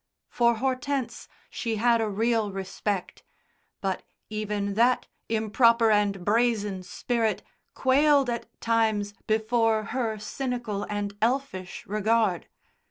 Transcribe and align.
For 0.29 0.55
Hortense, 0.55 1.27
she 1.51 1.75
had 1.75 2.01
a 2.01 2.09
real 2.09 2.51
respect, 2.51 3.21
but 3.81 4.01
even 4.31 4.73
that 4.73 5.05
improper 5.29 5.91
and 5.91 6.25
brazen 6.25 6.81
spirit 6.81 7.43
quailed 7.75 8.27
at 8.27 8.47
times 8.59 9.13
before 9.27 9.83
her 9.93 10.17
cynical 10.17 10.87
and 10.89 11.13
elfish 11.21 11.85
regard. 11.85 12.47